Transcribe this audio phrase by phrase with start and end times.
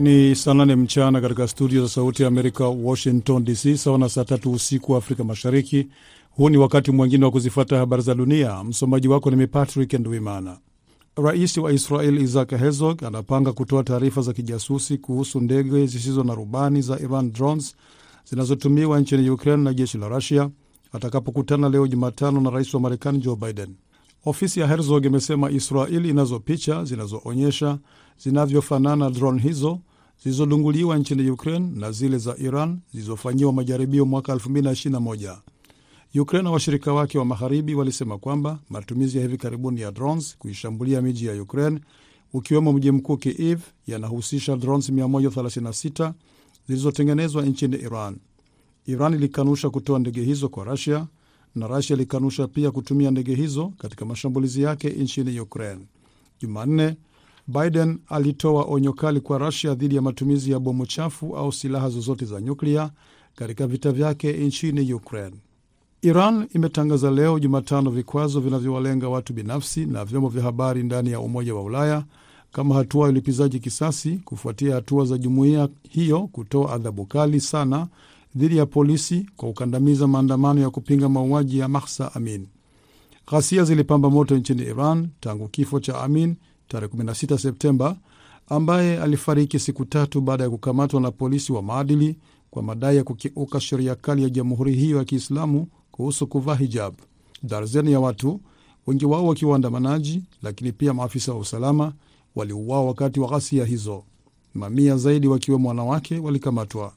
[0.00, 4.24] Ni saa nane mchana katika studio za Sauti ya Amerika, Washington DC, sawa na saa
[4.24, 5.88] tatu usiku wa Afrika Mashariki.
[6.30, 8.64] Huu ni wakati mwingine wa kuzifata habari za dunia.
[8.64, 10.58] Msomaji wako nimi Patrick Ndwimana.
[11.16, 16.82] Rais wa Israel Isaac Herzog anapanga kutoa taarifa za kijasusi kuhusu ndege zisizo na rubani
[16.82, 17.76] za Iran drones
[18.24, 20.50] zinazotumiwa nchini Ukraine na jeshi la Rusia
[20.92, 23.74] atakapokutana leo Jumatano na rais wa Marekani Joe Biden.
[24.24, 27.78] Ofisi ya Herzog imesema Israel inazo picha zinazoonyesha
[28.18, 29.78] zinavyofanana drone hizo
[30.22, 35.38] zilizodunguliwa nchini Ukraine na zile za Iran zilizofanyiwa majaribio mwaka 2021.
[36.20, 41.02] Ukraine na washirika wake wa magharibi walisema kwamba matumizi ya hivi karibuni ya drones kuishambulia
[41.02, 41.80] miji ya Ukraine
[42.32, 46.12] ukiwemo mji mkuu Kiev yanahusisha drones 136
[46.68, 48.16] zilizotengenezwa nchini Iran.
[48.86, 51.06] Iran ilikanusha kutoa ndege hizo kwa Rusia
[51.54, 55.80] na Rusia ilikanusha pia kutumia ndege hizo katika mashambulizi yake nchini Ukraine.
[56.40, 56.96] Jumanne,
[57.46, 62.24] Biden alitoa onyo kali kwa Rusia dhidi ya matumizi ya bomu chafu au silaha zozote
[62.24, 62.90] za nyuklia
[63.36, 65.36] katika vita vyake nchini Ukraine.
[66.02, 71.54] Iran imetangaza leo Jumatano vikwazo vinavyowalenga watu binafsi na vyombo vya habari ndani ya Umoja
[71.54, 72.04] wa Ulaya
[72.52, 77.86] kama hatua ya ulipizaji kisasi kufuatia hatua za jumuiya hiyo kutoa adhabu kali sana
[78.36, 82.46] dhidi ya polisi kwa kukandamiza maandamano ya kupinga mauaji ya Mahsa Amin.
[83.30, 86.36] Ghasia zilipamba moto nchini Iran tangu kifo cha Amin
[86.70, 87.96] tarehe 16 Septemba,
[88.48, 92.16] ambaye alifariki siku tatu baada ya kukamatwa na polisi wa maadili
[92.50, 96.94] kwa madai ya kukiuka sheria kali ya jamhuri hiyo ya Kiislamu kuhusu kuvaa hijab.
[97.42, 98.40] Darzeni ya watu,
[98.86, 101.92] wengi wao wakiwa waandamanaji, lakini pia maafisa wa usalama,
[102.36, 104.02] waliuawa wakati wa ghasia hizo.
[104.54, 106.92] Mamia zaidi wakiwemo wanawake walikamatwa.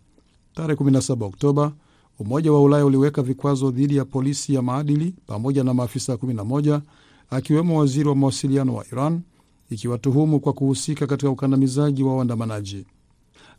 [0.55, 1.71] Tarehe 17 Oktoba,
[2.19, 6.81] Umoja wa Ulaya uliweka vikwazo dhidi ya polisi ya maadili pamoja na maafisa 11
[7.29, 9.21] akiwemo waziri wa mawasiliano wa Iran,
[9.69, 12.85] ikiwatuhumu kwa kuhusika katika ukandamizaji wa waandamanaji.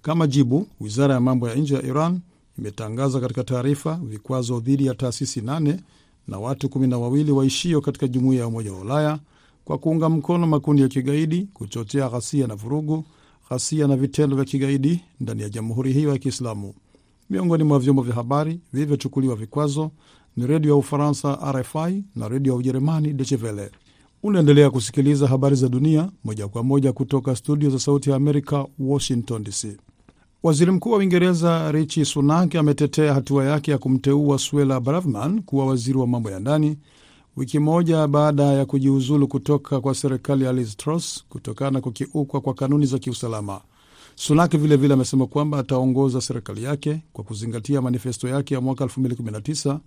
[0.03, 2.21] Kama jibu, wizara ya mambo ya nje ya Iran
[2.59, 5.81] imetangaza katika taarifa vikwazo dhidi ya taasisi nane
[6.29, 9.19] na watu kumi na wawili waishio katika jumuiya ya Umoja wa Ulaya
[9.65, 13.05] kwa kuunga mkono makundi ya kigaidi, kuchochea ghasia na vurugu,
[13.51, 16.75] ghasia na vitendo vya kigaidi ndani ya jamhuri hiyo ya Kiislamu.
[17.31, 19.91] Miongoni mwa vyombo vya habari vilivyochukuliwa vikwazo
[20.37, 23.71] ni redio ya Ufaransa RFI na redio ya Ujerumani Deutsche Welle.
[24.25, 29.45] Unaendelea kusikiliza habari za dunia moja kwa moja kutoka studio za Sauti ya Amerika, Washington
[29.45, 29.77] DC.
[30.43, 35.99] Waziri Mkuu wa Uingereza Rishi Sunak ametetea hatua yake ya kumteua Suella Braverman kuwa waziri
[35.99, 36.79] wa mambo ya ndani
[37.37, 42.55] wiki moja baada ya kujiuzulu kutoka kwa serikali ya Liz Truss kutokana na kukiukwa kwa
[42.55, 43.61] kanuni za kiusalama.
[44.15, 49.79] Sunak vilevile amesema kwamba ataongoza serikali yake kwa kuzingatia manifesto yake ya mwaka 2019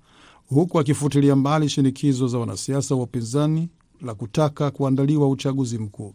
[0.49, 3.69] huku akifutilia mbali shinikizo za wanasiasa wa upinzani
[4.01, 6.13] la kutaka kuandaliwa uchaguzi mkuu.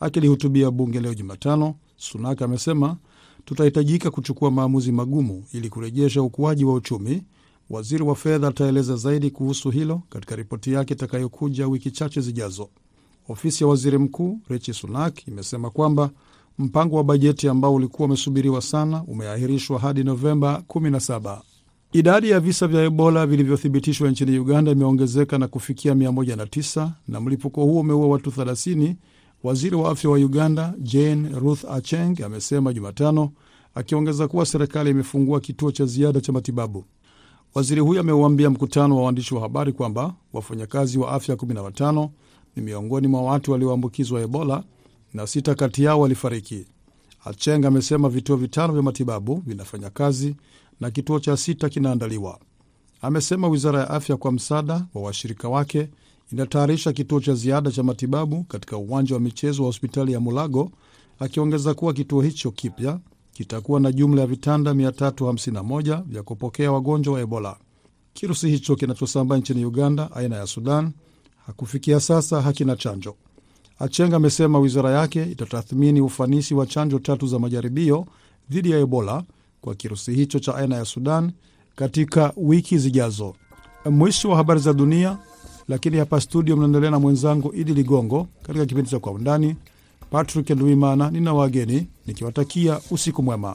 [0.00, 2.96] Akilihutubia bunge leo Jumatano, Sunak amesema
[3.44, 7.22] tutahitajika kuchukua maamuzi magumu ili kurejesha ukuaji wa uchumi.
[7.70, 12.68] Waziri wa fedha ataeleza zaidi kuhusu hilo katika ripoti yake itakayokuja wiki chache zijazo.
[13.28, 16.10] Ofisi ya waziri mkuu Rishi Sunak imesema kwamba
[16.58, 21.40] mpango wa bajeti ambao ulikuwa umesubiriwa sana umeahirishwa hadi Novemba 17.
[21.92, 27.80] Idadi ya visa vya Ebola vilivyothibitishwa nchini Uganda imeongezeka na kufikia 109 na mlipuko huo
[27.80, 28.94] umeua watu 30.
[29.42, 33.30] Waziri wa afya wa Uganda Jane Ruth Acheng amesema Jumatano,
[33.74, 36.84] akiongeza kuwa serikali imefungua kituo cha ziada cha matibabu.
[37.54, 42.08] Waziri huyo ameuambia mkutano wa waandishi wa habari kwamba wafanyakazi wa afya 15
[42.56, 44.64] ni miongoni mwa watu walioambukizwa Ebola
[45.14, 46.66] na sita kati yao walifariki.
[47.24, 50.36] Acheng amesema vituo vitano vya matibabu vinafanya kazi
[50.80, 52.38] na kituo cha sita kinaandaliwa.
[53.02, 55.88] Amesema wizara ya afya kwa msaada wa washirika wake
[56.32, 60.70] inatayarisha kituo cha ziada cha matibabu katika uwanja wa michezo wa hospitali ya Mulago,
[61.18, 63.00] akiongeza kuwa kituo hicho kipya
[63.32, 67.56] kitakuwa na jumla ya vitanda 351 vya kupokea wagonjwa wa Ebola.
[68.12, 70.92] Kirusi hicho kinachosambaa nchini Uganda aina ya Sudan
[71.46, 73.16] hakufikia sasa hakina chanjo.
[73.78, 78.06] Achenga amesema wizara yake itatathmini ufanisi wa chanjo tatu za majaribio
[78.50, 79.24] dhidi ya Ebola
[79.60, 81.32] kwa kirusi hicho cha aina ya Sudan
[81.76, 83.34] katika wiki zijazo.
[83.90, 85.18] Mwisho wa habari za dunia,
[85.68, 89.56] lakini hapa studio mnaendelea na mwenzangu Idi Ligongo katika kipindi cha Kwa Undani.
[90.10, 93.54] Patrick Ndwimana nina wageni nikiwatakia usiku mwema.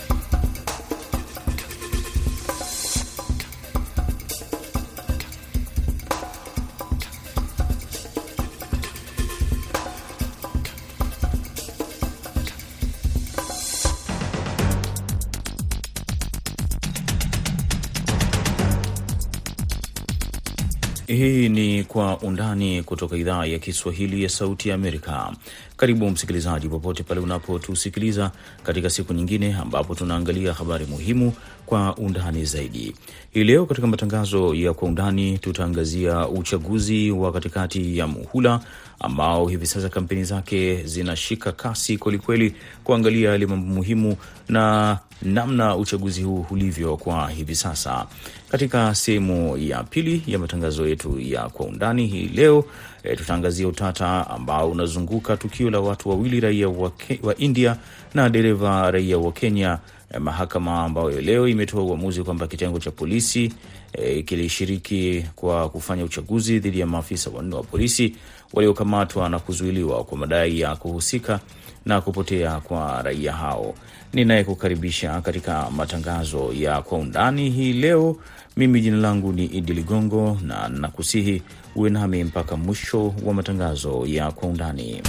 [21.96, 25.32] Kwa Undani kutoka idhaa ya Kiswahili ya Sauti ya Amerika.
[25.78, 28.32] Karibu msikilizaji, popote pale unapotusikiliza
[28.64, 31.34] katika siku nyingine ambapo tunaangalia habari muhimu
[31.66, 32.96] kwa undani zaidi.
[33.32, 38.60] Hii leo katika matangazo ya Kwa Undani tutaangazia uchaguzi wa katikati ya muhula
[39.00, 44.18] ambao hivi sasa kampeni zake zinashika kasi kwelikweli, kuangalia yale mambo muhimu
[44.50, 48.06] na namna uchaguzi huu ulivyo kwa hivi sasa.
[48.50, 52.66] Katika sehemu ya pili ya matangazo yetu ya kwa undani hii leo
[53.04, 56.92] e, tutaangazia utata ambao unazunguka tukio la watu wawili raia wa,
[57.24, 57.78] wa India
[58.14, 59.80] na dereva raia wa Kenya.
[60.14, 63.54] E, mahakama ambayo leo imetoa uamuzi kwamba kitengo cha polisi
[63.94, 68.16] e, kilishiriki kwa kufanya uchaguzi dhidi ya maafisa wanne wa polisi
[68.54, 71.40] waliokamatwa na kuzuiliwa kwa madai ya kuhusika
[71.86, 73.74] na kupotea kwa raia hao.
[74.14, 78.18] Ninayekukaribisha katika matangazo ya kwa undani hii leo,
[78.58, 81.42] mimi jina langu ni Idi Ligongo na nakusihi
[81.76, 85.02] uwe nami mpaka mwisho wa matangazo ya kwa undani.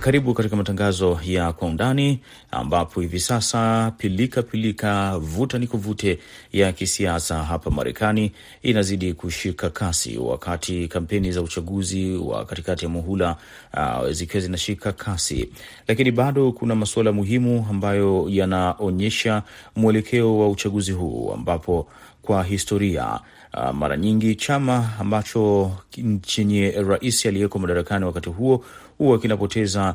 [0.00, 6.18] Karibu katika matangazo ya kwa undani ambapo hivi sasa pilika pilika, vuta ni kuvute
[6.52, 13.36] ya kisiasa hapa Marekani inazidi kushika kasi, wakati kampeni za uchaguzi wa katikati ya muhula
[13.74, 15.48] uh, zikiwa zinashika kasi,
[15.88, 19.42] lakini bado kuna masuala muhimu ambayo yanaonyesha
[19.76, 21.88] mwelekeo wa uchaguzi huu ambapo
[22.22, 23.20] kwa historia
[23.54, 25.72] Uh, mara nyingi chama ambacho
[26.22, 28.64] chenye rais aliyeko madarakani wakati huo
[28.98, 29.94] huwa kinapoteza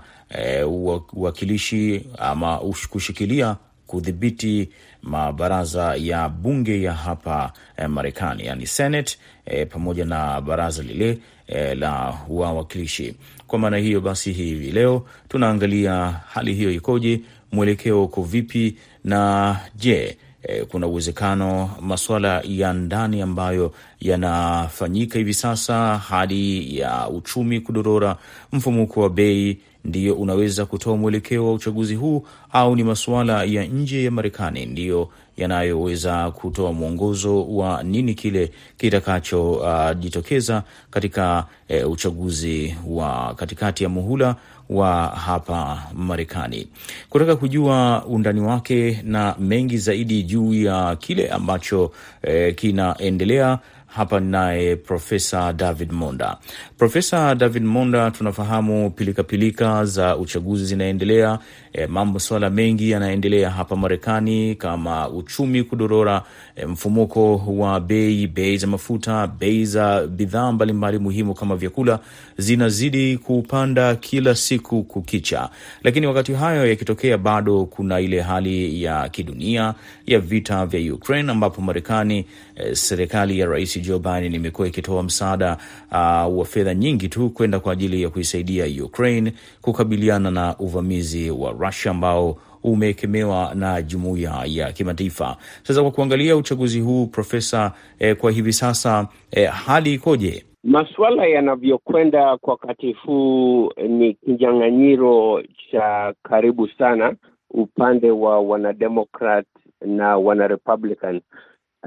[1.14, 2.58] uwakilishi eh, ama
[2.90, 3.56] kushikilia
[3.88, 4.70] kudhibiti
[5.04, 11.18] mabaraza ya bunge ya hapa eh, Marekani, yani Senate eh, pamoja na baraza lile
[11.48, 13.16] eh, la wawakilishi.
[13.48, 17.22] Kwa maana hiyo basi, hivi leo tunaangalia hali hiyo ikoje,
[17.52, 25.98] mwelekeo uko vipi, na je E, kuna uwezekano masuala ya ndani ambayo yanafanyika hivi sasa,
[25.98, 28.16] hali ya uchumi kudorora,
[28.52, 34.04] mfumuko wa bei ndiyo unaweza kutoa mwelekeo wa uchaguzi huu, au ni masuala ya nje
[34.04, 34.66] ya Marekani?
[34.66, 41.46] Ndiyo yanayoweza kutoa mwongozo wa nini kile kitakachojitokeza uh, katika
[41.86, 44.36] uh, uchaguzi wa katikati ya muhula
[44.70, 46.68] wa hapa Marekani.
[47.10, 51.92] Kutaka kujua undani wake na mengi zaidi juu ya kile ambacho
[52.22, 53.60] eh, kinaendelea
[53.96, 56.38] hapa ninaye Profesa David Monda.
[56.78, 59.24] Profesa David Monda, tunafahamu pilikapilika
[59.64, 61.40] pilika za uchaguzi zinaendelea,
[61.74, 66.22] e, mambo swala mengi yanaendelea hapa Marekani kama uchumi kudorora,
[66.56, 72.00] e, mfumuko wa bei, bei za mafuta, bei za bidhaa mbalimbali muhimu kama vyakula
[72.38, 75.50] zinazidi kupanda kila siku kukicha.
[75.84, 79.74] Lakini wakati hayo yakitokea, bado kuna ile hali ya kidunia
[80.08, 82.26] ya vita vya Ukraine ambapo Marekani,
[82.56, 85.58] e, serikali ya Rais Joe Biden imekuwa ikitoa msaada
[85.92, 91.52] uh, wa fedha nyingi tu kwenda kwa ajili ya kuisaidia Ukraine kukabiliana na uvamizi wa
[91.52, 95.38] Russia ambao umekemewa na jumuiya ya kimataifa.
[95.64, 100.46] Sasa kwa kuangalia uchaguzi huu Profesa, eh, kwa hivi sasa eh, hali ikoje?
[100.64, 107.16] Masuala yanavyokwenda kwa wakati huu ni kinyang'anyiro cha karibu sana
[107.52, 109.46] upande wa wanademokrat
[109.86, 111.22] na wanarepublican.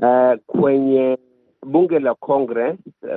[0.03, 1.19] Uh, kwenye
[1.67, 2.77] bunge la Congress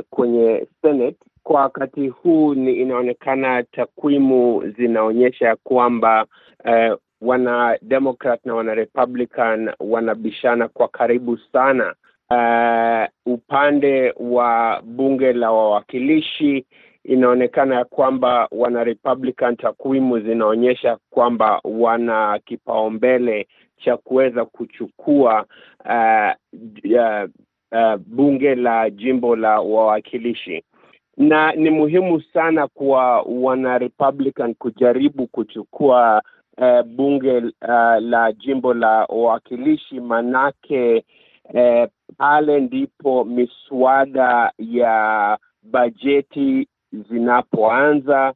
[0.10, 6.25] kwenye Senate kwa wakati huu ni inaonekana takwimu zinaonyesha kwamba
[6.65, 11.96] eh, wana Democrat na wana Republican wanabishana kwa karibu sana.
[12.32, 16.65] Uh, upande wa bunge la wawakilishi
[17.03, 25.46] inaonekana ya kwamba wana Republican, takwimu zinaonyesha kwamba wana kipaumbele cha kuweza kuchukua
[25.86, 26.32] uh,
[26.91, 27.29] uh,
[27.71, 30.63] Uh, bunge la jimbo la wawakilishi
[31.17, 36.21] na ni muhimu sana kwa wana Republican kujaribu kuchukua
[36.57, 37.51] uh, bunge uh,
[37.99, 41.05] la jimbo la wawakilishi, manake
[42.17, 48.33] pale uh, ndipo miswada ya bajeti zinapoanza.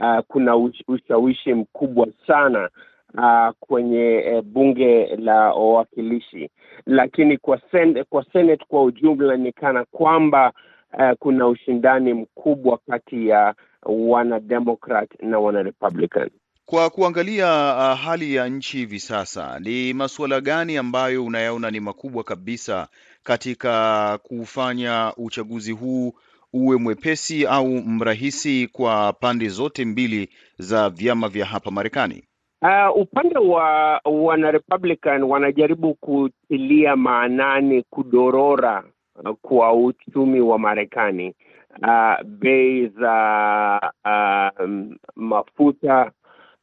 [0.00, 0.56] Uh, kuna
[0.88, 2.68] ushawishi mkubwa sana
[3.16, 6.50] Uh, kwenye uh, bunge la wawakilishi,
[6.86, 10.52] lakini kwa sen kwa Senate kwa ujumla ni kana kwamba
[10.98, 13.54] uh, kuna ushindani mkubwa kati ya
[13.86, 16.30] wanademokrat na wanarepublican.
[16.66, 22.24] Kwa kuangalia uh, hali ya nchi hivi sasa, ni masuala gani ambayo unayaona ni makubwa
[22.24, 22.88] kabisa
[23.22, 26.12] katika kufanya uchaguzi huu
[26.52, 32.24] uwe mwepesi au mrahisi kwa pande zote mbili za vyama vya hapa Marekani?
[32.62, 38.84] Uh, upande wa wana Republican wanajaribu kutilia maanani kudorora
[39.24, 41.34] uh, kwa uchumi wa Marekani.
[41.82, 44.68] Uh, bei za uh,
[45.16, 46.10] mafuta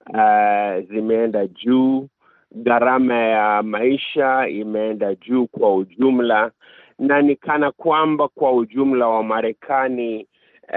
[0.09, 2.07] uh, zimeenda juu,
[2.51, 6.51] gharama ya maisha imeenda juu kwa ujumla,
[6.99, 10.27] na ni kana kwamba kwa ujumla wa Marekani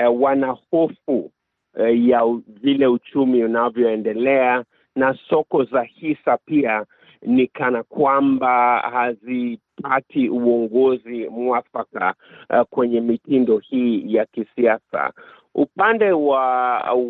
[0.09, 1.31] uh, wana hofu
[1.77, 4.65] uh, ya vile uchumi unavyoendelea
[4.97, 6.85] na soko za hisa pia
[7.23, 12.15] ni kana kwamba hazipati uongozi mwafaka
[12.51, 15.13] uh, kwenye mitindo hii ya kisiasa.
[15.55, 16.43] Upande wa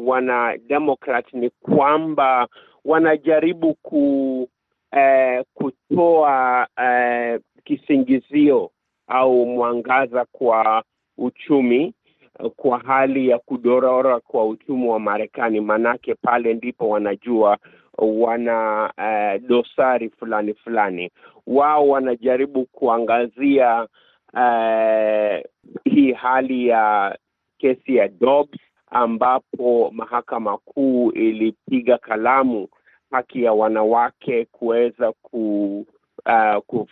[0.05, 2.49] wanademokrat ni kwamba
[2.85, 4.49] wanajaribu ku
[4.93, 8.71] eh, kutoa eh, kisingizio
[9.07, 10.85] au mwangaza kwa
[11.19, 11.95] uchumi
[12.57, 17.59] kwa hali ya kudorora kwa uchumi wa Marekani, manake pale ndipo wanajua
[17.99, 21.11] wana uh, dosari fulani fulani.
[21.47, 23.89] Wao wanajaribu kuangazia
[24.35, 25.45] uh,
[25.85, 27.19] hii hali ya
[27.59, 28.59] kesi ya Dobbs
[28.91, 32.69] ambapo mahakama kuu ilipiga kalamu
[33.11, 35.87] haki ya wanawake kuweza ku,
[36.27, 36.85] uh,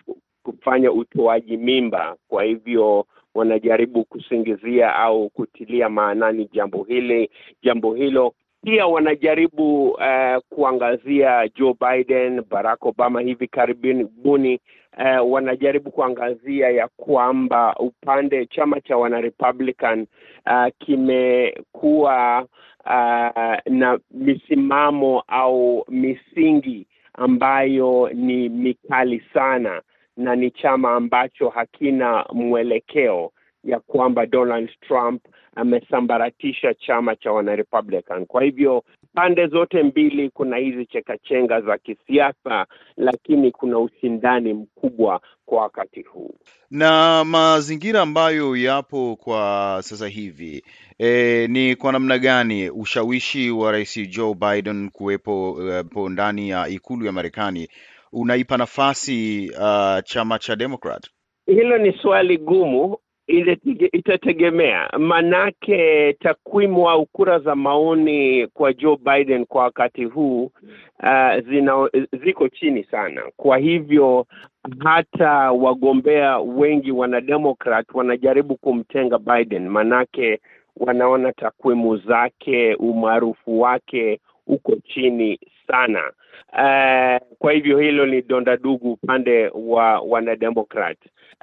[0.42, 2.16] kufanya utoaji mimba.
[2.28, 7.30] Kwa hivyo wanajaribu kusingizia au kutilia maanani jambo hili
[7.62, 8.34] jambo hilo.
[8.64, 14.60] Pia wanajaribu uh, kuangazia Joe Biden, Barack Obama hivi karibuni
[14.98, 20.06] uh, wanajaribu kuangazia ya kwamba upande chama cha wanarepublican
[20.46, 22.46] uh, kimekuwa
[22.86, 29.82] uh, na misimamo au misingi ambayo ni mikali sana
[30.16, 33.32] na ni chama ambacho hakina mwelekeo
[33.64, 35.22] ya kwamba Donald Trump
[35.56, 38.26] amesambaratisha chama cha wanarepublican.
[38.26, 42.66] Kwa hivyo pande zote mbili kuna hizi chekachenga za kisiasa,
[42.96, 46.34] lakini kuna ushindani mkubwa kwa wakati huu
[46.70, 50.64] na mazingira ambayo yapo kwa sasa hivi.
[50.98, 55.52] E, ni kwa namna gani ushawishi wa Rais Joe Biden kuwepo
[55.94, 57.68] uh, ndani ya ikulu ya Marekani
[58.14, 61.06] unaipa nafasi uh, chama cha Democrat?
[61.46, 62.96] Hilo ni swali gumu,
[63.92, 70.44] itategemea manake takwimu au kura za maoni kwa Joe Biden kwa wakati huu
[71.02, 71.88] uh, zina,
[72.24, 73.22] ziko chini sana.
[73.36, 74.26] Kwa hivyo
[74.84, 80.40] hata wagombea wengi wanademokrat wanajaribu kumtenga Biden, manake
[80.76, 86.12] wanaona takwimu zake, umaarufu wake uko chini sana.
[86.52, 90.98] Uh, kwa hivyo hilo ni donda dugu upande wa wanademokrat.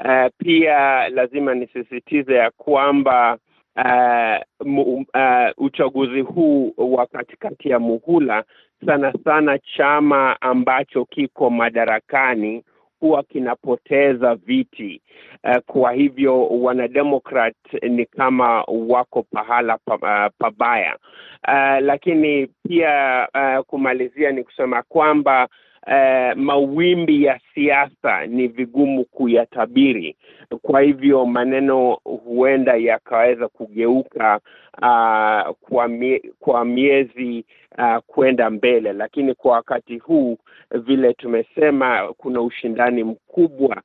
[0.05, 3.37] Uh, pia lazima nisisitize ya kwamba
[3.75, 8.43] uh, uh, uchaguzi huu wa katikati ya muhula,
[8.85, 12.63] sana sana chama ambacho kiko madarakani
[13.01, 15.01] huwa kinapoteza viti.
[15.43, 20.97] Uh, kwa hivyo wanademokrat ni kama wako pahala pa, uh, pabaya.
[21.47, 23.27] Uh, lakini pia
[23.67, 25.47] kumalizia ni kusema kwamba
[25.87, 30.15] uh, mawimbi ya siasa ni vigumu kuyatabiri.
[30.61, 34.39] Kwa hivyo maneno huenda yakaweza kugeuka
[34.81, 37.45] uh, kwa, mie, kwa miezi
[37.77, 40.37] uh, kwenda mbele, lakini kwa wakati huu
[40.71, 43.81] vile tumesema, kuna ushindani mkubwa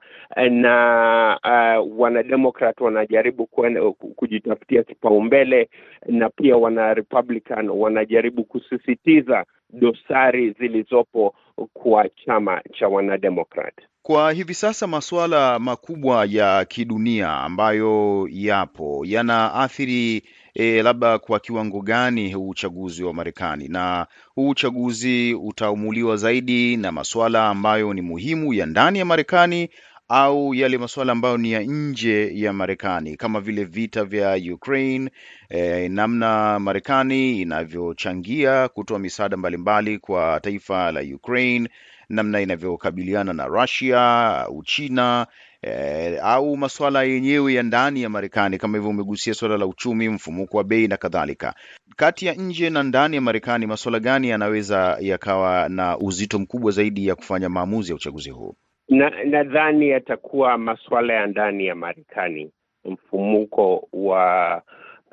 [0.50, 5.68] na uh, wanademokrat wanajaribu kuenda, kujitafutia kipaumbele
[6.06, 11.34] na pia wana Republican wanajaribu kusisitiza dosari zilizopo
[11.72, 13.74] kwa chama cha wanademokrat.
[14.02, 20.22] Kwa hivi sasa masuala makubwa ya kidunia ambayo yapo yanaathiri
[20.54, 26.92] e, labda kwa kiwango gani huu uchaguzi wa Marekani, na huu uchaguzi utaamuliwa zaidi na
[26.92, 29.68] masuala ambayo ni muhimu ya ndani ya Marekani
[30.08, 35.10] au yale masuala ambayo ni ya nje ya Marekani kama vile vita vya Ukraine,
[35.48, 41.68] eh, namna Marekani inavyochangia kutoa misaada mbalimbali kwa taifa la Ukraine,
[42.08, 45.26] namna inavyokabiliana na Russia, Uchina
[45.62, 50.56] eh, au masuala yenyewe ya ndani ya Marekani kama hivyo umegusia suala la uchumi, mfumuko
[50.56, 51.54] wa bei na kadhalika.
[51.96, 57.06] Kati ya nje na ndani ya Marekani, masuala gani yanaweza yakawa na uzito mkubwa zaidi
[57.06, 58.56] ya kufanya maamuzi ya uchaguzi huu?
[58.88, 62.50] Na nadhani yatakuwa masuala ya ndani ya Marekani,
[62.84, 64.62] mfumuko wa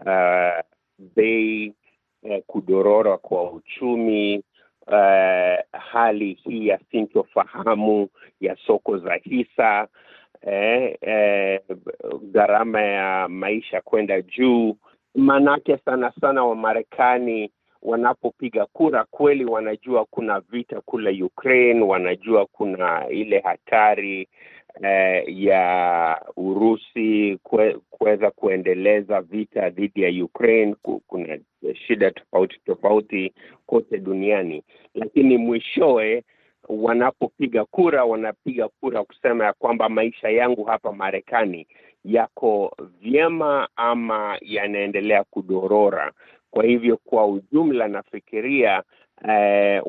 [0.06, 0.64] uh,
[1.16, 1.74] bei
[2.24, 4.44] uh, kudorora kwa uchumi
[4.88, 8.10] uh, hali hii ya sintofahamu
[8.42, 9.88] ya soko za hisa
[10.48, 11.60] eh, eh,
[12.32, 14.78] gharama ya maisha kwenda juu.
[15.16, 17.52] Manake sana sana Wamarekani
[17.84, 24.28] wanapopiga kura kweli wanajua kuna vita kule Ukraine, wanajua kuna ile hatari
[24.84, 27.40] eh, ya Urusi
[27.90, 30.76] kuweza kuendeleza vita dhidi ya Ukraine.
[31.08, 31.38] Kuna
[31.88, 33.34] shida tofauti tofauti
[33.66, 34.64] kote duniani,
[34.94, 36.24] lakini mwishowe
[36.70, 41.68] wanapopiga kura wanapiga kura kusema ya kwamba maisha yangu hapa Marekani
[42.06, 46.12] yako vyema ama yanaendelea kudorora.
[46.54, 48.84] Kwa hivyo kwa ujumla nafikiria
[49.30, 49.84] eh,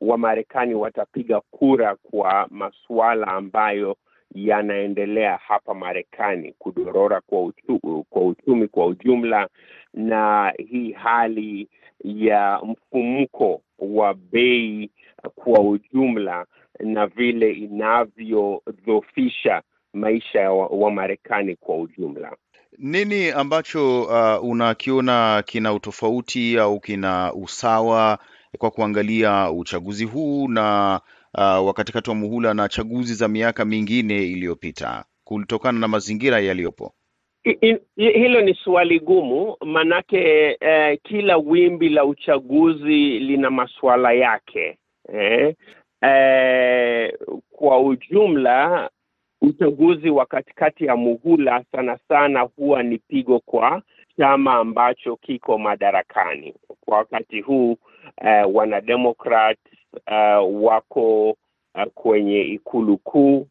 [0.00, 3.96] Wamarekani wa watapiga kura kwa masuala ambayo
[4.34, 9.48] yanaendelea hapa Marekani, kudorora kwa, uchu, kwa uchumi kwa ujumla
[9.94, 11.68] na hii hali
[12.04, 14.90] ya mfumuko wa bei
[15.34, 16.46] kwa ujumla
[16.80, 19.62] na vile inavyodhofisha
[19.94, 22.36] maisha ya Wamarekani wa kwa ujumla.
[22.78, 28.18] Nini ambacho uh, unakiona kina utofauti au kina usawa
[28.58, 31.00] kwa kuangalia uchaguzi huu na
[31.34, 36.94] uh, wa katikati wa muhula na chaguzi za miaka mingine iliyopita kutokana na mazingira yaliyopo?
[37.96, 44.78] Hilo ni swali gumu, manake eh, kila wimbi la uchaguzi lina masuala yake
[45.12, 45.54] eh,
[46.02, 47.12] eh,
[47.50, 48.90] kwa ujumla
[49.42, 53.82] uchaguzi wa katikati ya muhula sana sana huwa ni pigo kwa
[54.16, 57.76] chama ambacho kiko madarakani kwa wakati huu.
[58.20, 59.58] Uh, wanademokrat
[60.06, 63.46] uh, wako uh, kwenye ikulu kuu.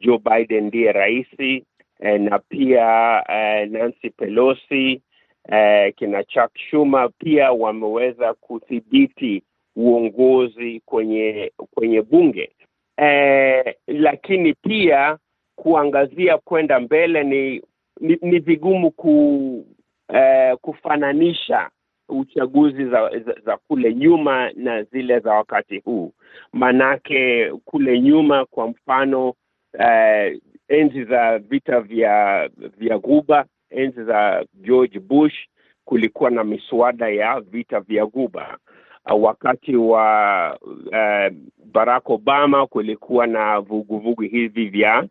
[0.00, 1.64] Joe Biden ndiye raisi
[2.00, 2.86] uh, na pia
[3.28, 5.02] uh, Nancy Pelosi
[5.48, 9.42] uh, kina Chuck Schumer pia wameweza kudhibiti
[9.76, 12.50] uongozi kwenye kwenye bunge
[12.98, 15.18] uh, lakini pia
[15.56, 17.62] kuangazia kwenda mbele ni
[18.00, 19.66] ni, ni vigumu ku
[20.14, 21.70] eh, kufananisha
[22.08, 26.12] uchaguzi za, za, za kule nyuma na zile za wakati huu,
[26.52, 29.34] manake kule nyuma, kwa mfano
[29.78, 30.38] eh,
[30.68, 35.34] enzi za vita vya vya guba enzi za George Bush,
[35.84, 38.58] kulikuwa na miswada ya vita vya guba
[39.12, 40.58] Wakati wa
[40.92, 41.32] eh,
[41.72, 45.04] Barack Obama kulikuwa na vuguvugu hivi vya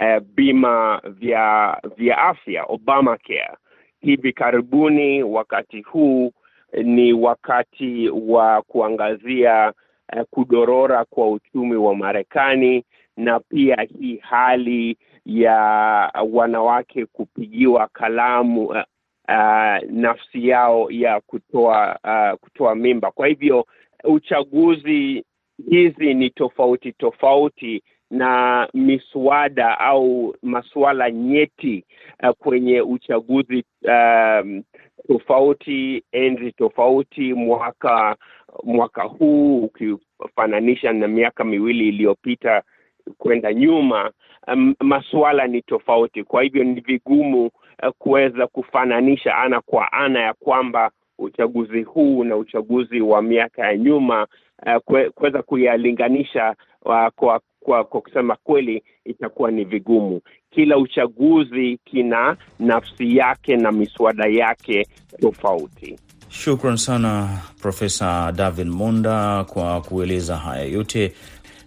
[0.00, 3.56] uh, bima vya vya afya Obamacare.
[4.00, 6.32] Hivi karibuni, wakati huu
[6.84, 9.72] ni wakati wa kuangazia
[10.12, 12.84] eh, kudorora kwa uchumi wa Marekani
[13.16, 15.54] na pia hii hali ya
[16.32, 18.82] wanawake kupigiwa kalamu uh,
[19.90, 23.10] nafsi yao ya kutoa uh, kutoa mimba.
[23.10, 23.66] Kwa hivyo
[24.04, 25.24] uchaguzi
[25.70, 31.84] hizi ni tofauti tofauti na miswada au masuala nyeti
[32.22, 34.62] uh, kwenye uchaguzi um,
[35.08, 38.16] tofauti, enzi tofauti, mwaka
[38.64, 42.62] mwaka huu ukifananisha na miaka miwili iliyopita
[43.18, 44.10] kwenda nyuma,
[44.52, 46.24] um, masuala ni tofauti.
[46.24, 52.36] Kwa hivyo ni vigumu uh, kuweza kufananisha ana kwa ana ya kwamba uchaguzi huu na
[52.36, 54.26] uchaguzi wa miaka ya nyuma
[54.66, 60.20] uh, kuweza kuyalinganisha uh, kwa kwa, kwa kusema kweli itakuwa ni vigumu.
[60.50, 64.86] Kila uchaguzi kina nafsi yake na miswada yake
[65.20, 65.98] tofauti.
[66.28, 67.28] Shukran sana
[67.62, 71.12] Profesa Davin Monda kwa kueleza haya yote,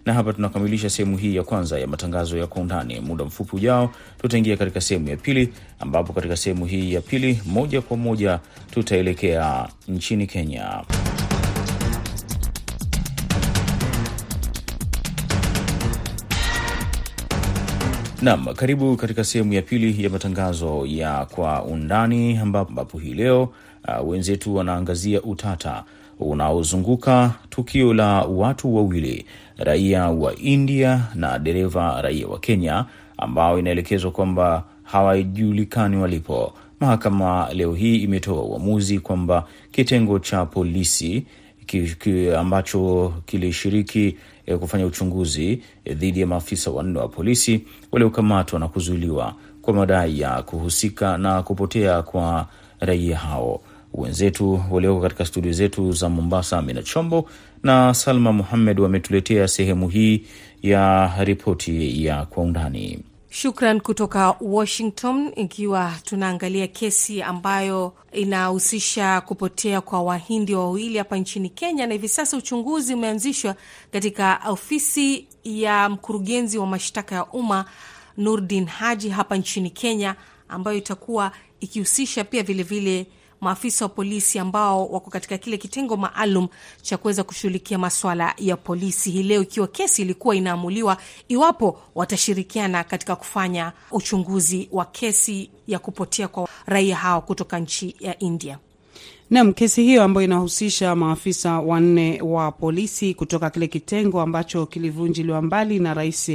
[0.06, 3.00] na hapa tunakamilisha sehemu hii ya kwanza ya matangazo ya kwa undani.
[3.00, 7.80] Muda mfupi ujao, tutaingia katika sehemu ya pili, ambapo katika sehemu hii ya pili moja
[7.80, 10.82] kwa moja tutaelekea nchini Kenya.
[18.22, 23.42] Naam, karibu katika sehemu ya pili ya matangazo ya kwa undani, ambapo hii leo
[23.88, 25.84] uh, wenzetu wanaangazia utata
[26.18, 32.84] unaozunguka tukio la watu wawili raia wa India na dereva raia wa Kenya
[33.18, 36.52] ambao inaelekezwa kwamba hawajulikani walipo.
[36.80, 41.26] Mahakama leo hii imetoa uamuzi kwamba kitengo cha polisi
[41.66, 44.16] ki, ki, ambacho kilishiriki
[44.50, 50.20] eh, kufanya uchunguzi eh, dhidi ya maafisa wanne wa polisi waliokamatwa na kuzuiliwa kwa madai
[50.20, 52.46] ya kuhusika na kupotea kwa
[52.80, 53.60] raia hao.
[53.94, 57.28] Wenzetu walioko katika studio zetu za Mombasa, Amina Chombo
[57.62, 60.22] na Salma Muhammed wametuletea sehemu hii
[60.62, 62.98] ya ripoti ya kwa undani.
[63.32, 71.86] Shukran kutoka Washington, ikiwa tunaangalia kesi ambayo inahusisha kupotea kwa Wahindi wawili hapa nchini Kenya,
[71.86, 73.54] na hivi sasa uchunguzi umeanzishwa
[73.92, 77.64] katika ofisi ya mkurugenzi wa mashtaka ya umma
[78.16, 80.16] Nurdin Haji hapa nchini Kenya,
[80.48, 83.06] ambayo itakuwa ikihusisha pia vilevile vile
[83.40, 86.48] maafisa wa polisi ambao wako katika kile kitengo maalum
[86.82, 90.96] cha kuweza kushughulikia maswala ya polisi hii leo, ikiwa kesi ilikuwa inaamuliwa
[91.28, 98.18] iwapo watashirikiana katika kufanya uchunguzi wa kesi ya kupotea kwa raia hao kutoka nchi ya
[98.18, 98.58] India.
[99.30, 105.78] Nam, kesi hiyo ambayo inahusisha maafisa wanne wa polisi kutoka kile kitengo ambacho kilivunjiliwa mbali
[105.78, 106.28] na Rais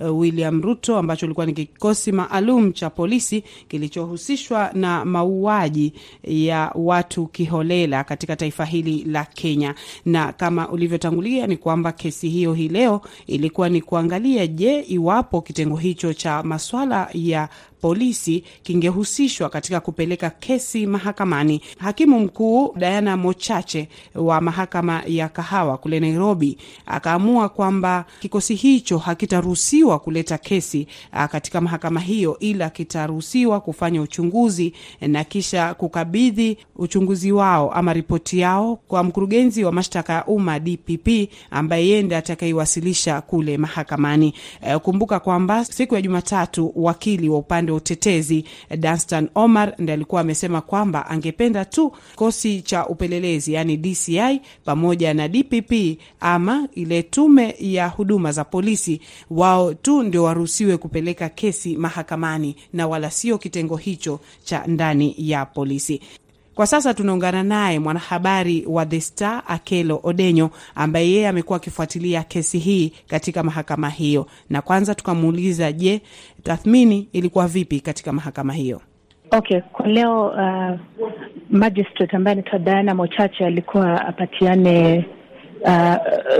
[0.00, 5.92] uh, William Ruto, ambacho ilikuwa ni kikosi maalum cha polisi kilichohusishwa na mauaji
[6.24, 9.74] ya watu kiholela katika taifa hili la Kenya.
[10.04, 15.76] Na kama ulivyotangulia ni kwamba kesi hiyo hii leo ilikuwa ni kuangalia, je, iwapo kitengo
[15.76, 17.48] hicho cha maswala ya
[17.80, 21.60] polisi kingehusishwa katika kupeleka kesi mahakamani.
[21.78, 29.98] Hakimu mkuu Diana Mochache wa mahakama ya Kahawa kule Nairobi akaamua kwamba kikosi hicho hakitaruhusiwa
[29.98, 37.72] kuleta kesi a, katika mahakama hiyo, ila kitaruhusiwa kufanya uchunguzi na kisha kukabidhi uchunguzi wao
[37.72, 41.08] ama ripoti yao kwa mkurugenzi wa mashtaka ya umma DPP,
[41.50, 44.34] ambaye yeye ndiye atakaiwasilisha kule mahakamani.
[44.66, 48.44] E, kumbuka kwamba siku ya Jumatatu wakili wa upande wa utetezi
[48.78, 55.28] Danstan Omar ndiye alikuwa amesema kwamba angependa tu kikosi cha upelelezi yani DCI pamoja na
[55.28, 62.56] DPP ama ile tume ya huduma za polisi, wao tu ndio waruhusiwe kupeleka kesi mahakamani
[62.72, 66.00] na wala sio kitengo hicho cha ndani ya polisi.
[66.60, 72.58] Kwa sasa tunaungana naye mwanahabari wa The Star Akelo Odenyo, ambaye yeye amekuwa akifuatilia kesi
[72.58, 76.00] hii katika mahakama hiyo, na kwanza tukamuuliza, je,
[76.42, 78.80] tathmini ilikuwa vipi katika mahakama hiyo?
[79.30, 80.78] Okay, kwa leo uh,
[81.50, 85.04] magistrate ambaye anaitwa Diana Mochache alikuwa apatiane
[85.60, 85.96] uh,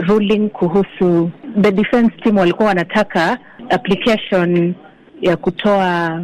[0.07, 1.31] ruling kuhusu
[1.61, 4.73] the defense team walikuwa wanataka application
[5.21, 6.21] ya kutoa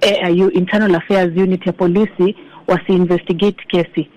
[0.00, 4.08] AIU, Internal Affairs Unit ya polisi wasi-investigate kesi.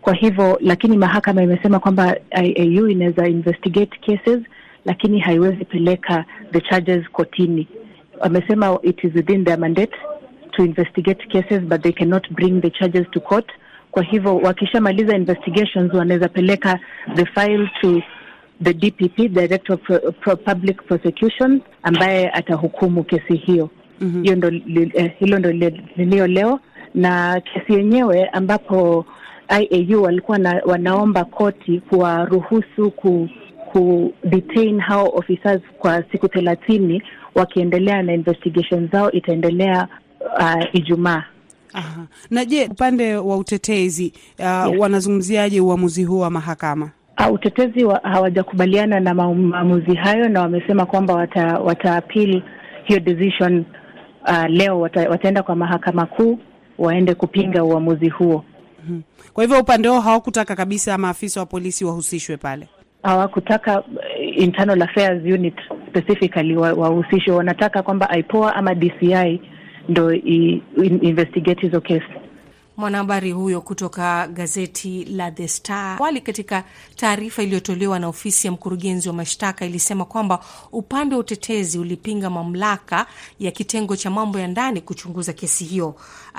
[0.00, 4.40] Kwa hivyo, lakini mahakama imesema kwamba IAU inaweza investigate cases,
[4.84, 7.68] lakini haiwezi peleka the charges kotini.
[8.20, 9.96] Wamesema it is within their mandate
[10.50, 13.50] to investigate cases but they cannot bring the charges to court.
[13.90, 16.78] Kwa hivyo wakishamaliza investigations wanaweza peleka
[17.14, 18.02] the file to
[18.62, 23.70] the DPP, Director of Pro Pro Public Prosecution, ambaye atahukumu kesi hiyo.
[24.00, 24.22] Mm-hmm.
[24.22, 24.52] Hiyo ndo
[24.94, 25.52] eh, hilo ndo
[25.96, 26.60] lilio leo
[26.94, 29.04] na kesi yenyewe ambapo
[29.60, 33.28] IAU walikuwa na, wanaomba koti kuwaruhusu ku,
[33.72, 37.02] ku detain hao officers kwa siku thelathini
[37.34, 39.88] wakiendelea na investigation zao itaendelea
[40.20, 41.24] uh, Ijumaa.
[41.72, 42.06] Aha.
[42.30, 46.90] Na je, upande wa utetezi uh, yes, wanazungumziaje uamuzi huu wa mahakama?
[47.20, 52.02] Uh, utetezi wa, hawajakubaliana na maamuzi hayo na wamesema kwamba wata, wata
[52.84, 53.64] hiyo decision
[54.28, 56.38] uh, leo wata, wataenda kwa mahakama kuu
[56.78, 58.44] waende kupinga uamuzi huo.
[58.90, 59.00] -hmm.
[59.32, 62.68] Kwa hivyo upande wao hawakutaka kabisa maafisa wa polisi wahusishwe pale,
[63.02, 63.82] hawakutaka
[64.36, 65.54] internal affairs unit
[65.88, 69.40] specifically wahusishwe wanataka kwamba IPOA ama DCI
[69.88, 70.12] ndo
[71.02, 72.06] investigate hizo kesi.
[72.78, 75.96] Mwanahabari huyo kutoka gazeti la The Star.
[76.00, 76.64] Awali, katika
[76.96, 83.06] taarifa iliyotolewa na ofisi ya mkurugenzi wa mashtaka ilisema kwamba upande wa utetezi ulipinga mamlaka
[83.38, 85.94] ya kitengo cha mambo ya ndani kuchunguza kesi hiyo.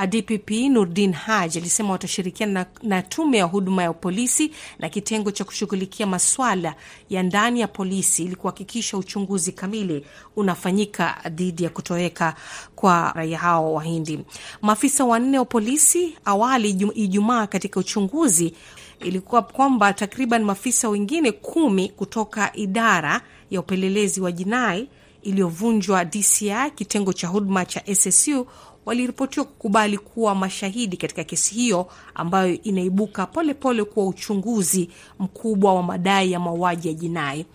[0.10, 5.44] DPP Nurdin Haj alisema watashirikiana na, na tume ya huduma ya polisi na kitengo cha
[5.44, 6.76] kushughulikia maswala
[7.10, 12.36] ya ndani ya polisi ili kuhakikisha uchunguzi kamili unafanyika dhidi ya kutoweka
[12.80, 14.20] kwa raia hao Wahindi.
[14.62, 18.54] Maafisa wanne wa polisi awali Ijumaa katika uchunguzi
[19.00, 24.88] ilikuwa kwamba takriban maafisa wengine kumi kutoka idara ya upelelezi wa jinai
[25.22, 28.48] iliyovunjwa DCI kitengo cha huduma cha SSU
[28.86, 34.90] waliripotiwa kukubali kuwa mashahidi katika kesi hiyo ambayo inaibuka polepole kuwa uchunguzi
[35.20, 37.46] mkubwa wa madai ya mauaji ya jinai.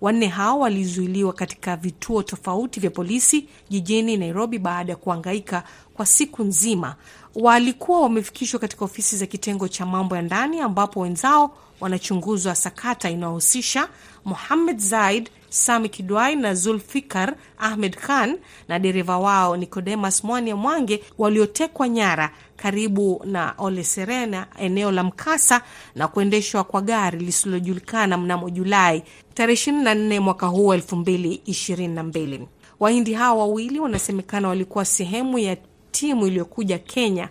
[0.00, 5.62] Wanne hao walizuiliwa katika vituo tofauti vya polisi jijini Nairobi baada ya kuhangaika
[5.94, 6.96] kwa siku nzima.
[7.34, 13.88] Walikuwa wamefikishwa katika ofisi za kitengo cha mambo ya ndani ambapo wenzao wanachunguzwa sakata inayohusisha
[14.24, 18.38] Muhammad Zaid, Sami Kidwai na Zulfikar Ahmed Khan
[18.68, 25.62] na dereva wao Nicodemus Mwania Mwange waliotekwa nyara karibu na Ole Serena, eneo la mkasa
[25.94, 29.02] na kuendeshwa kwa gari lisilojulikana mnamo Julai
[29.34, 32.40] tarehe 24 mwaka huu wa 2022.
[32.80, 35.56] Wahindi hao wawili wanasemekana walikuwa sehemu ya
[35.90, 37.28] timu iliyokuja Kenya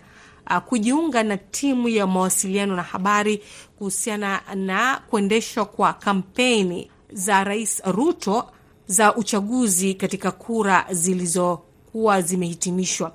[0.50, 3.42] uh, kujiunga na timu ya mawasiliano na habari
[3.78, 8.50] kuhusiana na kuendeshwa kwa kampeni za Rais Ruto
[8.86, 13.12] za uchaguzi katika kura zilizokuwa zimehitimishwa.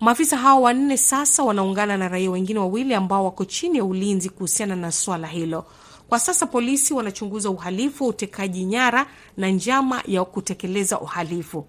[0.00, 4.76] Maafisa hao wanne sasa wanaungana na raia wengine wawili ambao wako chini ya ulinzi kuhusiana
[4.76, 5.64] na swala hilo.
[6.08, 9.06] Kwa sasa polisi wanachunguza uhalifu wa utekaji nyara
[9.36, 11.66] na njama ya kutekeleza uhalifu.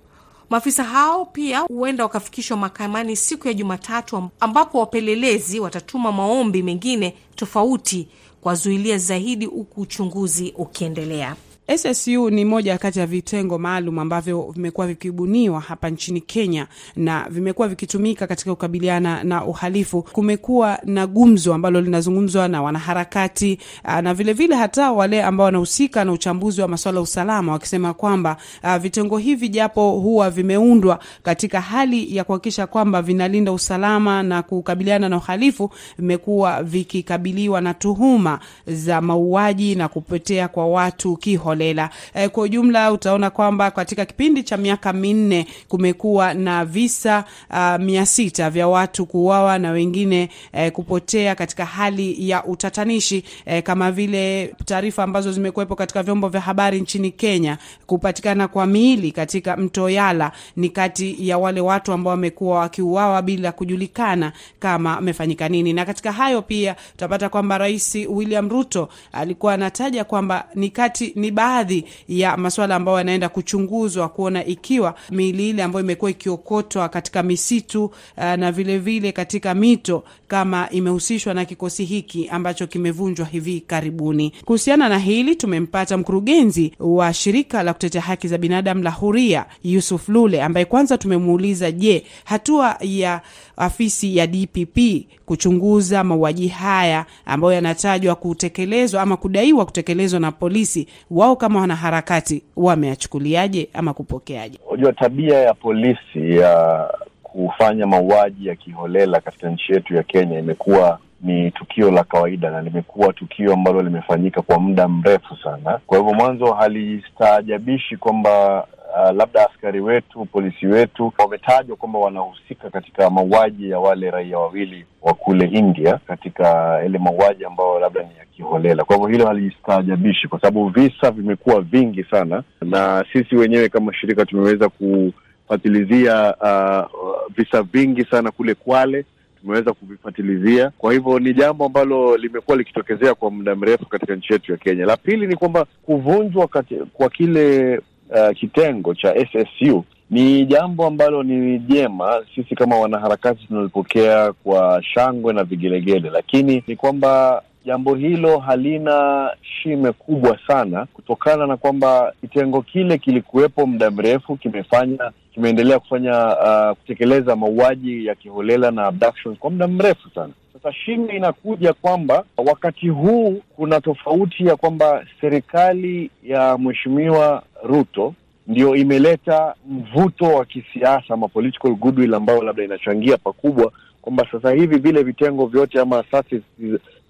[0.50, 8.08] Maafisa hao pia huenda wakafikishwa mahakamani siku ya Jumatatu, ambapo wapelelezi watatuma maombi mengine tofauti
[8.42, 11.36] kuwazuilia zaidi, huku uchunguzi ukiendelea.
[11.68, 17.68] SSU ni moja kati ya vitengo maalum ambavyo vimekuwa vikibuniwa hapa nchini Kenya na vimekuwa
[17.68, 20.02] vikitumika katika kukabiliana na uhalifu.
[20.04, 26.12] Kumekuwa na gumzo ambalo linazungumzwa na wanaharakati na vilevile vile hata wale ambao wanahusika na
[26.12, 32.16] uchambuzi wa masuala ya usalama, wakisema kwamba uh, vitengo hivi japo huwa vimeundwa katika hali
[32.16, 39.76] ya kuhakikisha kwamba vinalinda usalama na kukabiliana na uhalifu, vimekuwa vikikabiliwa na tuhuma za mauaji
[39.76, 41.90] na kupotea kwa watu kiho lela.
[42.14, 48.06] E, kwa ujumla utaona kwamba katika kipindi cha miaka minne kumekuwa na visa uh, mia
[48.06, 54.56] sita vya watu kuuawa na wengine eh, kupotea katika hali ya utatanishi eh, kama vile
[54.66, 60.32] taarifa ambazo zimekuwepo katika vyombo vya habari nchini Kenya, kupatikana kwa miili katika mto Yala
[60.56, 65.74] ni kati ya wale watu ambao wamekuwa wakiuawa bila kujulikana kama amefanyika nini.
[65.74, 71.32] Na katika hayo pia utapata kwamba Rais William Ruto alikuwa anataja kwamba ni kati ni
[71.46, 77.84] baadhi ya masuala ambayo yanaenda kuchunguzwa kuona ikiwa miili ile ambayo imekuwa ikiokotwa katika misitu
[77.86, 77.92] uh,
[78.24, 84.34] na vilevile vile katika mito kama imehusishwa na kikosi hiki ambacho kimevunjwa hivi karibuni.
[84.46, 90.10] Kuhusiana na hili, tumempata mkurugenzi wa shirika la kutetea haki za binadamu la Huria, Yusuf
[90.10, 93.22] Lule, ambaye kwanza tumemuuliza, je, hatua ya
[93.58, 94.78] afisi ya DPP
[95.26, 103.70] kuchunguza mauaji haya ambayo yanatajwa kutekelezwa ama kudaiwa kutekelezwa na polisi, wao kama wanaharakati wameachukuliaje
[103.74, 104.60] ama kupokeaje?
[104.70, 106.88] Unajua, tabia ya polisi ya
[107.24, 112.62] kufanya mauaji ya kiholela katika nchi yetu ya Kenya imekuwa ni tukio la kawaida na
[112.62, 115.80] limekuwa tukio ambalo limefanyika kwa muda mrefu sana.
[115.88, 123.10] Kwa hivyo mwanzo halistaajabishi kwamba uh, labda askari wetu, polisi wetu wametajwa kwamba wanahusika katika
[123.10, 126.48] mauaji ya wale raia wawili wa kule India, katika
[126.84, 128.84] yale mauaji ambayo labda ni ya kiholela.
[128.84, 134.26] Kwa hivyo hilo halistaajabishi kwa sababu visa vimekuwa vingi sana, na sisi wenyewe kama shirika
[134.26, 137.06] tumeweza kufatilizia uh,
[137.38, 139.06] visa vingi sana kule Kwale
[139.42, 140.72] tumeweza kuvifatilizia.
[140.78, 144.86] Kwa hivyo ni jambo ambalo limekuwa likitokezea kwa muda mrefu katika nchi yetu ya Kenya.
[144.86, 146.50] La pili ni kwamba kuvunjwa
[146.94, 152.24] kwa kile uh, kitengo cha SSU ni jambo ambalo ni jema.
[152.36, 159.92] Sisi kama wanaharakati tunalipokea kwa shangwe na vigelegele, lakini ni kwamba jambo hilo halina shime
[159.92, 167.36] kubwa sana, kutokana na kwamba kitengo kile kilikuwepo muda mrefu, kimefanya kimeendelea kufanya uh, kutekeleza
[167.36, 170.34] mauaji ya kiholela na abductions kwa muda mrefu sana.
[170.54, 178.14] Sasa shime inakuja kwamba wakati huu kuna tofauti ya kwamba serikali ya Mheshimiwa Ruto
[178.48, 184.78] ndio imeleta mvuto wa kisiasa ama political goodwill ambayo labda inachangia pakubwa kwamba sasa hivi
[184.78, 186.42] vile vitengo vyote ama asasi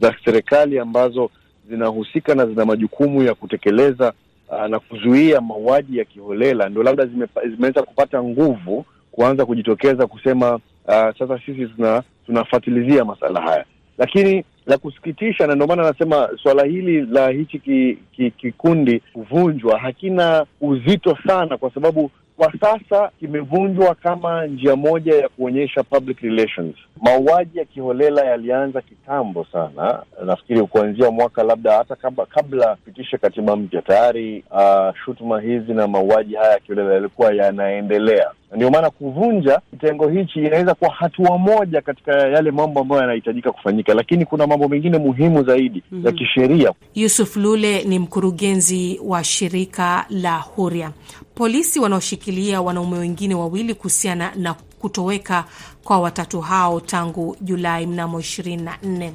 [0.02, 1.30] za serikali ambazo
[1.70, 4.14] zinahusika na zina majukumu ya kutekeleza
[4.50, 7.06] uh, na kuzuia mauaji ya kiholela ndio labda
[7.50, 13.66] zimeweza kupata nguvu kuanza kujitokeza kusema uh, sasa sisi tuna tunafatilizia masala haya,
[13.98, 19.80] lakini la kusikitisha, na ndio maana anasema suala hili la hichi kikundi ki, kikundi kuvunjwa
[19.80, 26.76] hakina uzito sana, kwa sababu kwa sasa kimevunjwa kama njia moja ya kuonyesha public relations.
[27.02, 33.56] Mauaji ya kiholela yalianza kitambo sana, nafikiri kuanzia mwaka labda hata kabla, kabla pitishe katiba
[33.56, 34.44] mpya tayari.
[34.52, 38.32] Uh, shutuma hizi na mauaji haya ya kiholela yalikuwa yanaendelea.
[38.56, 43.94] Ndio maana kuvunja kitengo hichi inaweza kuwa hatua moja katika yale mambo ambayo yanahitajika kufanyika,
[43.94, 46.06] lakini kuna mambo mengine muhimu zaidi mm -hmm.
[46.06, 46.74] ya kisheria.
[46.96, 50.92] Yusuf Lule ni mkurugenzi wa shirika la Huria.
[51.36, 55.46] Polisi wanaoshikilia wanaume wengine wawili kuhusiana na kutoweka
[55.84, 59.14] kwa watatu hao tangu Julai mnamo ishirini na nne.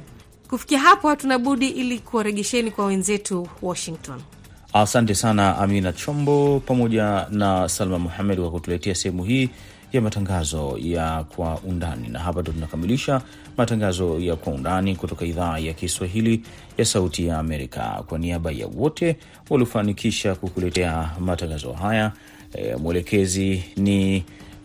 [0.49, 4.19] Kufikia hapo hatuna budi ili kuwaregesheni kwa wenzetu Washington.
[4.73, 9.49] Asante sana Amina Chombo pamoja na Salma Muhamed kwa kutuletea sehemu hii
[9.93, 13.21] ya matangazo ya Kwa Undani, na hapa ndo tunakamilisha
[13.57, 16.41] matangazo ya Kwa Undani kutoka idhaa ya Kiswahili
[16.77, 18.03] ya Sauti ya Amerika.
[18.07, 19.17] Kwa niaba ya wote
[19.49, 22.11] waliofanikisha kukuletea matangazo haya,
[22.53, 24.15] e, mwelekezi ni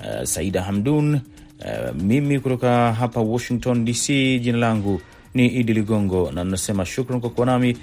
[0.04, 4.08] e, Saida Hamdun, e, mimi kutoka hapa Washington DC,
[4.40, 5.00] jina langu
[5.34, 7.76] ni Idi Ligongo na nasema shukran kwa kuwa nami